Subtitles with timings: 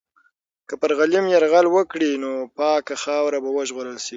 [0.67, 4.09] که پر غلیم یرغل وکړي، نو پاکه خاوره به وژغورل سي.